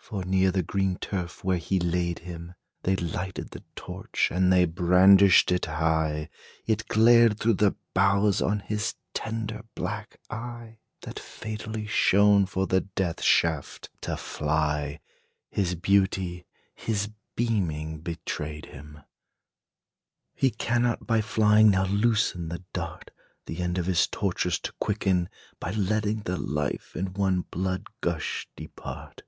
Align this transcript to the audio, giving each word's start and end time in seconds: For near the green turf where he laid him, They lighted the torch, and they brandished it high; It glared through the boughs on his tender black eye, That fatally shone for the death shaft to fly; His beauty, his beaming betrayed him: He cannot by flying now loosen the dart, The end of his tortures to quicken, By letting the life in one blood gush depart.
For 0.00 0.24
near 0.24 0.50
the 0.50 0.62
green 0.62 0.96
turf 0.96 1.44
where 1.44 1.58
he 1.58 1.78
laid 1.78 2.20
him, 2.20 2.54
They 2.84 2.96
lighted 2.96 3.50
the 3.50 3.62
torch, 3.76 4.30
and 4.32 4.50
they 4.50 4.64
brandished 4.64 5.52
it 5.52 5.66
high; 5.66 6.30
It 6.64 6.88
glared 6.88 7.38
through 7.38 7.56
the 7.56 7.74
boughs 7.92 8.40
on 8.40 8.60
his 8.60 8.94
tender 9.12 9.64
black 9.74 10.18
eye, 10.30 10.78
That 11.02 11.18
fatally 11.18 11.86
shone 11.86 12.46
for 12.46 12.66
the 12.66 12.80
death 12.80 13.20
shaft 13.20 13.90
to 14.00 14.16
fly; 14.16 15.00
His 15.50 15.74
beauty, 15.74 16.46
his 16.74 17.10
beaming 17.36 17.98
betrayed 18.00 18.64
him: 18.64 19.00
He 20.34 20.48
cannot 20.48 21.06
by 21.06 21.20
flying 21.20 21.68
now 21.70 21.84
loosen 21.84 22.48
the 22.48 22.64
dart, 22.72 23.10
The 23.44 23.58
end 23.60 23.76
of 23.76 23.84
his 23.84 24.06
tortures 24.06 24.58
to 24.60 24.72
quicken, 24.80 25.28
By 25.60 25.72
letting 25.72 26.20
the 26.22 26.38
life 26.38 26.96
in 26.96 27.12
one 27.12 27.42
blood 27.50 27.84
gush 28.00 28.48
depart. 28.56 29.20